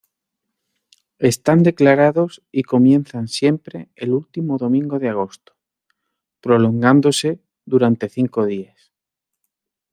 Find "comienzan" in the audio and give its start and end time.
2.63-3.27